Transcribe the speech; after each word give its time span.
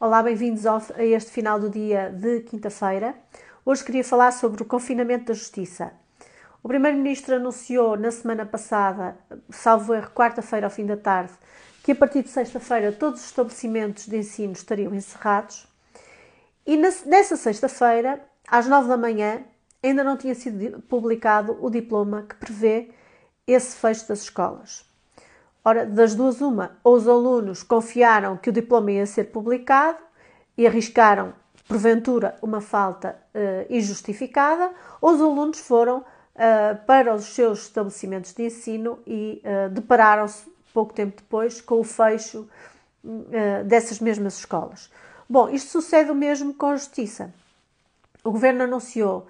Olá, 0.00 0.20
bem-vindos 0.24 0.66
a 0.66 1.04
este 1.04 1.30
final 1.30 1.60
do 1.60 1.70
dia 1.70 2.10
de 2.10 2.40
quinta-feira. 2.40 3.14
Hoje 3.64 3.84
queria 3.84 4.02
falar 4.02 4.32
sobre 4.32 4.60
o 4.60 4.66
confinamento 4.66 5.26
da 5.26 5.34
justiça. 5.34 5.92
O 6.64 6.68
Primeiro-Ministro 6.68 7.36
anunciou 7.36 7.96
na 7.96 8.10
semana 8.10 8.44
passada, 8.44 9.16
salvo 9.50 9.94
erro, 9.94 10.10
quarta-feira 10.10 10.66
ao 10.66 10.70
fim 10.70 10.84
da 10.84 10.96
tarde, 10.96 11.32
que 11.84 11.92
a 11.92 11.94
partir 11.94 12.24
de 12.24 12.28
sexta-feira 12.28 12.90
todos 12.90 13.20
os 13.20 13.26
estabelecimentos 13.26 14.06
de 14.08 14.16
ensino 14.16 14.52
estariam 14.52 14.92
encerrados. 14.92 15.64
E 16.66 16.76
nessa 16.76 17.36
sexta-feira, 17.36 18.20
às 18.48 18.66
nove 18.66 18.88
da 18.88 18.96
manhã, 18.96 19.44
ainda 19.80 20.02
não 20.02 20.16
tinha 20.16 20.34
sido 20.34 20.82
publicado 20.82 21.56
o 21.64 21.70
diploma 21.70 22.26
que 22.28 22.34
prevê 22.34 22.90
esse 23.46 23.76
fecho 23.76 24.08
das 24.08 24.22
escolas. 24.22 24.84
Ora, 25.64 25.86
das 25.86 26.14
duas, 26.14 26.42
uma, 26.42 26.76
ou 26.84 26.94
os 26.94 27.08
alunos 27.08 27.62
confiaram 27.62 28.36
que 28.36 28.50
o 28.50 28.52
diploma 28.52 28.92
ia 28.92 29.06
ser 29.06 29.24
publicado 29.24 29.98
e 30.58 30.66
arriscaram, 30.66 31.32
porventura, 31.66 32.36
uma 32.42 32.60
falta 32.60 33.16
uh, 33.34 33.66
injustificada, 33.74 34.70
ou 35.00 35.12
os 35.14 35.20
alunos 35.22 35.58
foram 35.60 35.98
uh, 36.00 36.84
para 36.86 37.14
os 37.14 37.34
seus 37.34 37.62
estabelecimentos 37.62 38.34
de 38.34 38.44
ensino 38.44 38.98
e 39.06 39.42
uh, 39.42 39.70
depararam-se, 39.70 40.52
pouco 40.74 40.92
tempo 40.92 41.16
depois, 41.16 41.60
com 41.60 41.80
o 41.80 41.84
fecho 41.84 42.48
dessas 43.66 44.00
mesmas 44.00 44.38
escolas. 44.38 44.90
Bom, 45.28 45.48
isto 45.50 45.70
sucede 45.70 46.10
o 46.10 46.14
mesmo 46.14 46.54
com 46.54 46.66
a 46.66 46.76
Justiça. 46.76 47.32
O 48.24 48.32
Governo 48.32 48.64
anunciou, 48.64 49.26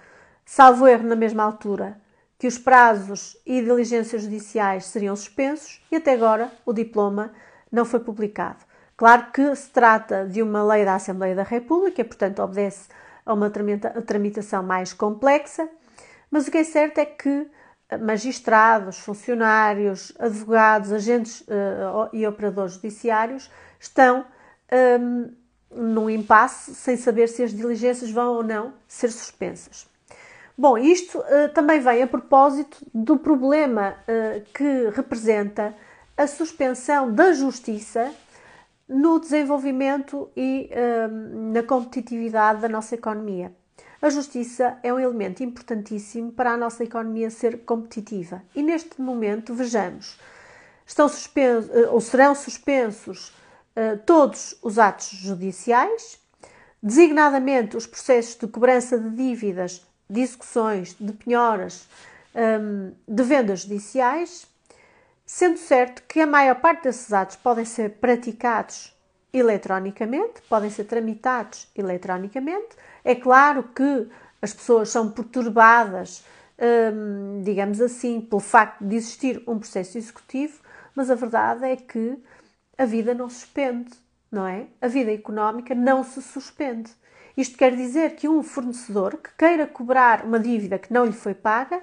salvo 0.46 0.86
erro 0.86 1.06
na 1.06 1.16
mesma 1.16 1.42
altura, 1.42 2.00
que 2.44 2.48
os 2.48 2.58
prazos 2.58 3.38
e 3.46 3.62
diligências 3.62 4.20
judiciais 4.20 4.84
seriam 4.84 5.16
suspensos 5.16 5.82
e 5.90 5.96
até 5.96 6.12
agora 6.12 6.52
o 6.66 6.74
diploma 6.74 7.32
não 7.72 7.86
foi 7.86 8.00
publicado. 8.00 8.58
Claro 8.98 9.32
que 9.32 9.56
se 9.56 9.70
trata 9.70 10.26
de 10.26 10.42
uma 10.42 10.62
lei 10.62 10.84
da 10.84 10.96
Assembleia 10.96 11.34
da 11.34 11.42
República, 11.42 12.02
e, 12.02 12.04
portanto 12.04 12.42
obedece 12.42 12.90
a 13.24 13.32
uma 13.32 13.48
tramitação 13.48 14.62
mais 14.62 14.92
complexa, 14.92 15.66
mas 16.30 16.46
o 16.46 16.50
que 16.50 16.58
é 16.58 16.64
certo 16.64 16.98
é 16.98 17.06
que 17.06 17.48
magistrados, 17.98 18.98
funcionários, 18.98 20.12
advogados, 20.18 20.92
agentes 20.92 21.40
uh, 21.48 22.10
e 22.12 22.26
operadores 22.26 22.74
judiciários 22.74 23.50
estão 23.80 24.26
um, 25.00 25.32
num 25.70 26.10
impasse 26.10 26.74
sem 26.74 26.98
saber 26.98 27.26
se 27.26 27.42
as 27.42 27.54
diligências 27.54 28.10
vão 28.10 28.34
ou 28.34 28.42
não 28.42 28.74
ser 28.86 29.10
suspensas. 29.10 29.93
Bom, 30.56 30.78
isto 30.78 31.18
uh, 31.18 31.48
também 31.52 31.80
vem 31.80 32.00
a 32.00 32.06
propósito 32.06 32.78
do 32.94 33.18
problema 33.18 33.96
uh, 34.06 34.40
que 34.54 34.88
representa 34.94 35.74
a 36.16 36.28
suspensão 36.28 37.12
da 37.12 37.32
justiça 37.32 38.14
no 38.88 39.18
desenvolvimento 39.18 40.30
e 40.36 40.70
uh, 40.70 41.52
na 41.52 41.64
competitividade 41.64 42.60
da 42.60 42.68
nossa 42.68 42.94
economia. 42.94 43.52
A 44.00 44.08
justiça 44.08 44.78
é 44.84 44.94
um 44.94 45.00
elemento 45.00 45.42
importantíssimo 45.42 46.30
para 46.30 46.52
a 46.52 46.56
nossa 46.56 46.84
economia 46.84 47.30
ser 47.30 47.64
competitiva. 47.64 48.40
E 48.54 48.62
neste 48.62 49.00
momento, 49.00 49.54
vejamos, 49.54 50.20
estão 50.86 51.08
suspensos, 51.08 51.70
ou 51.90 52.00
serão 52.00 52.34
suspensos 52.34 53.34
todos 54.04 54.58
os 54.62 54.78
atos 54.78 55.08
judiciais, 55.08 56.20
designadamente 56.82 57.78
os 57.78 57.86
processos 57.86 58.36
de 58.36 58.46
cobrança 58.46 58.98
de 58.98 59.08
dívidas 59.08 59.82
de 60.08 60.20
execuções, 60.20 60.96
de 60.98 61.12
penhoras, 61.12 61.86
um, 62.34 62.92
de 63.06 63.22
vendas 63.22 63.60
judiciais, 63.60 64.46
sendo 65.24 65.58
certo 65.58 66.02
que 66.06 66.20
a 66.20 66.26
maior 66.26 66.56
parte 66.56 66.84
desses 66.84 67.12
atos 67.12 67.36
podem 67.36 67.64
ser 67.64 67.92
praticados 67.92 68.92
eletronicamente, 69.32 70.42
podem 70.48 70.70
ser 70.70 70.84
tramitados 70.84 71.68
eletronicamente. 71.74 72.76
É 73.04 73.14
claro 73.14 73.64
que 73.74 74.08
as 74.40 74.52
pessoas 74.52 74.90
são 74.90 75.10
perturbadas, 75.10 76.24
um, 76.58 77.42
digamos 77.42 77.80
assim, 77.80 78.20
pelo 78.20 78.40
facto 78.40 78.84
de 78.84 78.94
existir 78.94 79.42
um 79.46 79.58
processo 79.58 79.98
executivo, 79.98 80.60
mas 80.94 81.10
a 81.10 81.14
verdade 81.14 81.64
é 81.64 81.76
que 81.76 82.16
a 82.78 82.84
vida 82.84 83.14
não 83.14 83.28
suspende, 83.28 83.92
não 84.34 84.46
é? 84.46 84.66
A 84.80 84.88
vida 84.88 85.12
económica 85.12 85.74
não 85.74 86.02
se 86.04 86.20
suspende. 86.20 86.90
Isto 87.36 87.56
quer 87.56 87.74
dizer 87.74 88.16
que 88.16 88.28
um 88.28 88.42
fornecedor 88.42 89.16
que 89.16 89.30
queira 89.36 89.66
cobrar 89.66 90.24
uma 90.24 90.38
dívida 90.38 90.78
que 90.78 90.92
não 90.92 91.04
lhe 91.04 91.12
foi 91.12 91.34
paga 91.34 91.80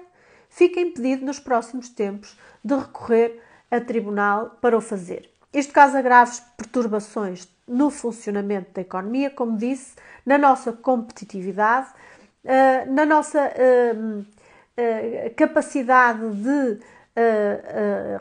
fica 0.48 0.80
impedido 0.80 1.24
nos 1.24 1.38
próximos 1.38 1.88
tempos 1.88 2.38
de 2.64 2.74
recorrer 2.74 3.40
a 3.70 3.80
tribunal 3.80 4.58
para 4.60 4.76
o 4.76 4.80
fazer. 4.80 5.30
Isto 5.52 5.72
causa 5.72 6.00
graves 6.00 6.40
perturbações 6.56 7.48
no 7.66 7.90
funcionamento 7.90 8.72
da 8.72 8.80
economia, 8.80 9.30
como 9.30 9.56
disse, 9.56 9.94
na 10.24 10.38
nossa 10.38 10.72
competitividade, 10.72 11.88
eh, 12.44 12.86
na 12.86 13.06
nossa 13.06 13.40
eh, 13.54 13.94
eh, 14.76 15.32
capacidade 15.36 16.30
de 16.36 16.80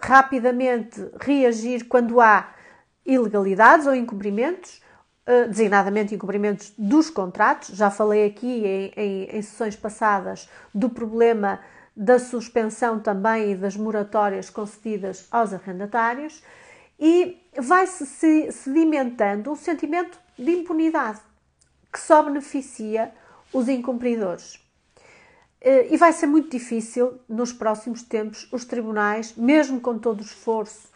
rapidamente 0.02 1.00
reagir 1.22 1.88
quando 1.88 2.20
há 2.20 2.50
ilegalidades 3.06 3.88
ou 3.88 3.96
incumprimentos 3.96 4.82
eh, 5.26 5.48
designadamente 5.48 6.16
incumprimentos 6.16 6.74
dos 6.78 7.10
contratos. 7.10 7.70
Já 7.70 7.92
falei 7.92 8.26
aqui 8.26 8.66
em, 8.66 8.94
em, 8.98 9.24
em 9.38 9.42
sessões 9.42 9.76
passadas 9.76 10.50
do 10.74 10.90
problema 10.90 11.60
da 11.96 12.18
suspensão 12.18 13.00
também 13.00 13.52
e 13.52 13.56
das 13.56 13.78
moratórias 13.78 14.50
concedidas 14.50 15.28
aos 15.30 15.54
arrendatários 15.54 16.42
e 17.00 17.38
vai-se 17.56 18.06
sedimentando 18.52 19.52
um 19.52 19.56
sentimento 19.56 20.20
de 20.38 20.52
impunidade 20.52 21.20
que 21.92 22.00
só 22.00 22.24
beneficia 22.24 23.12
os 23.54 23.68
incumpridores. 23.68 24.60
Eh, 25.60 25.94
e 25.94 25.98
vai 25.98 26.14
ser 26.14 26.28
muito 26.28 26.50
difícil 26.50 27.20
nos 27.30 27.54
próximos 27.54 28.02
tempos 28.02 28.48
os 28.52 28.66
tribunais, 28.66 29.36
mesmo 29.36 29.80
com 29.80 30.00
todo 30.00 30.20
o 30.20 30.24
esforço 30.24 30.91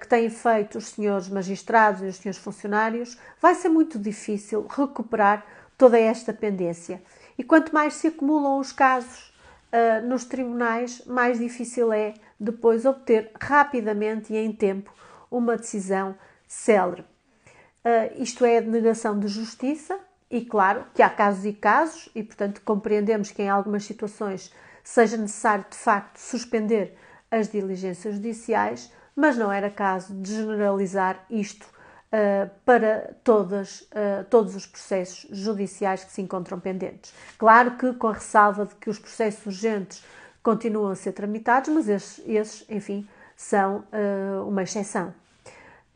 que 0.00 0.08
têm 0.08 0.28
feito 0.28 0.78
os 0.78 0.88
senhores 0.88 1.28
magistrados 1.28 2.02
e 2.02 2.06
os 2.06 2.16
senhores 2.16 2.40
funcionários, 2.40 3.16
vai 3.40 3.54
ser 3.54 3.68
muito 3.68 3.98
difícil 3.98 4.66
recuperar 4.68 5.46
toda 5.76 5.98
esta 5.98 6.32
pendência. 6.32 7.00
E 7.38 7.44
quanto 7.44 7.72
mais 7.72 7.94
se 7.94 8.08
acumulam 8.08 8.58
os 8.58 8.72
casos 8.72 9.32
uh, 9.72 10.04
nos 10.06 10.24
tribunais, 10.24 11.02
mais 11.06 11.38
difícil 11.38 11.92
é 11.92 12.14
depois 12.38 12.84
obter 12.84 13.30
rapidamente 13.40 14.32
e 14.32 14.36
em 14.36 14.52
tempo 14.52 14.92
uma 15.30 15.56
decisão 15.56 16.16
célere. 16.46 17.02
Uh, 17.02 18.20
isto 18.20 18.44
é 18.44 18.58
a 18.58 18.60
denegação 18.60 19.18
de 19.18 19.28
justiça, 19.28 19.98
e 20.30 20.44
claro 20.44 20.84
que 20.92 21.00
há 21.00 21.08
casos 21.08 21.44
e 21.46 21.52
casos, 21.52 22.08
e 22.14 22.22
portanto 22.22 22.60
compreendemos 22.64 23.30
que 23.30 23.42
em 23.42 23.48
algumas 23.48 23.84
situações 23.84 24.52
seja 24.82 25.16
necessário 25.16 25.64
de 25.70 25.76
facto 25.76 26.18
suspender 26.18 26.94
as 27.30 27.48
diligências 27.48 28.14
judiciais, 28.14 28.92
mas 29.18 29.36
não 29.36 29.50
era 29.50 29.68
caso 29.68 30.14
de 30.14 30.32
generalizar 30.32 31.24
isto 31.28 31.64
uh, 31.64 32.48
para 32.64 33.16
todas, 33.24 33.80
uh, 33.80 34.24
todos 34.30 34.54
os 34.54 34.64
processos 34.64 35.26
judiciais 35.32 36.04
que 36.04 36.12
se 36.12 36.22
encontram 36.22 36.60
pendentes. 36.60 37.12
Claro 37.36 37.72
que 37.72 37.92
com 37.94 38.06
a 38.06 38.12
ressalva 38.12 38.64
de 38.64 38.76
que 38.76 38.88
os 38.88 38.96
processos 38.96 39.44
urgentes 39.44 40.04
continuam 40.40 40.92
a 40.92 40.94
ser 40.94 41.10
tramitados, 41.10 41.68
mas 41.68 41.88
esses, 41.88 42.22
esses 42.28 42.64
enfim, 42.70 43.08
são 43.36 43.84
uh, 43.92 44.48
uma 44.48 44.62
exceção. 44.62 45.12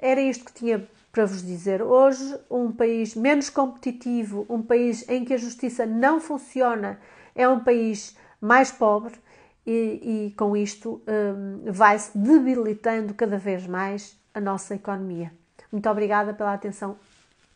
Era 0.01 0.21
isto 0.21 0.45
que 0.47 0.53
tinha 0.53 0.85
para 1.13 1.25
vos 1.25 1.47
dizer 1.47 1.81
hoje. 1.81 2.37
Um 2.51 2.73
país 2.73 3.15
menos 3.15 3.49
competitivo, 3.49 4.45
um 4.49 4.61
país 4.61 5.09
em 5.09 5.25
que 5.25 5.35
a 5.35 5.39
justiça 5.39 5.87
não 5.87 6.21
funciona, 6.21 6.99
é 7.37 7.49
um 7.49 7.61
país 7.61 8.17
mais 8.41 8.73
pobre 8.73 9.15
e, 9.67 10.29
e 10.29 10.35
com 10.37 10.57
isto 10.57 11.03
um, 11.07 11.71
vai-se 11.73 12.17
debilitando 12.17 13.15
cada 13.15 13.39
vez 13.39 13.67
mais 13.67 14.19
a 14.35 14.41
nossa 14.41 14.75
economia. 14.75 15.33
Muito 15.71 15.89
obrigada 15.89 16.35
pela 16.35 16.53
atenção 16.53 16.99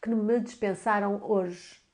que 0.00 0.10
me 0.10 0.40
dispensaram 0.40 1.20
hoje. 1.22 1.85